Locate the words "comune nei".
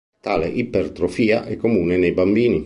1.57-2.11